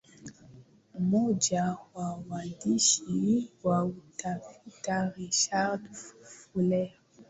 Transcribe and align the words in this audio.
mmoja 0.99 1.77
wa 1.93 2.23
waandishi 2.29 3.49
wa 3.63 3.85
utafiti 3.85 4.91
Richard 5.17 5.81
Fuller 5.93 6.89